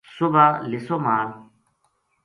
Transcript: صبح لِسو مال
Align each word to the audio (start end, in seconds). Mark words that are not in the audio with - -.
صبح 0.17 0.59
لِسو 0.69 0.97
مال 0.97 1.29